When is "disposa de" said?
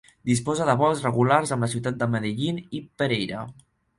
0.27-0.73